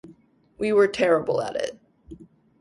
[0.57, 1.79] We were terrible at it.